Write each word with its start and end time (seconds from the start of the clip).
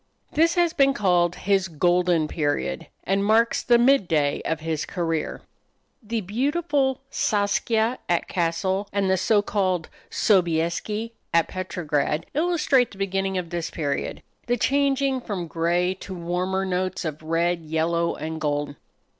This 0.31 0.55
has 0.55 0.73
been 0.73 0.95
called 0.95 1.35
his 1.35 1.67
"golden 1.67 2.27
period," 2.27 2.87
and 3.03 3.23
marks 3.23 3.61
the 3.61 3.77
midday 3.77 4.41
of 4.45 4.59
his 4.61 4.83
career. 4.83 5.43
The 6.01 6.21
beautiful 6.21 7.01
"Saskia," 7.11 7.99
at 8.09 8.27
Cassel, 8.27 8.87
and 8.91 9.11
the 9.11 9.15
so 9.17 9.43
called 9.43 9.89
"Sobieski," 10.09 11.13
at 11.35 11.47
Petrograd, 11.49 12.25
illustrate 12.33 12.89
the 12.89 12.97
beginning 12.97 13.37
of 13.37 13.51
this 13.51 13.69
period 13.69 14.23
the 14.47 14.57
changing 14.57 15.21
from 15.21 15.45
gray 15.45 15.93
to 15.99 16.15
warmer 16.15 16.65
notes 16.65 17.05
of 17.05 17.21
red, 17.21 17.61
yellow, 17.61 18.15
and 18.15 18.41
gold. 18.41 18.75